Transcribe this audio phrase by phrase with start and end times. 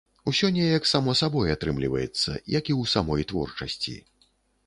[0.29, 3.95] Усё неяк само сабой атрымліваецца, як і ў самой творчасці.